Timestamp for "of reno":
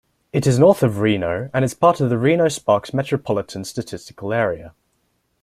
0.81-1.51